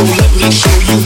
So 0.00 0.06
let 0.06 0.34
me 0.34 0.50
show 0.50 0.94
you 0.94 0.99